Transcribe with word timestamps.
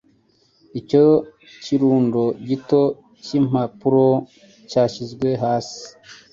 Icyo 0.79 1.03
kirundo 1.63 2.21
gito 2.47 2.81
cy'impapuro 3.23 4.07
cyashyizwe 4.69 5.29
hasi, 5.43 5.83